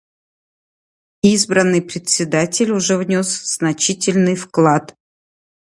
[1.21, 4.95] Избранный Председатель уже внес значительный вклад.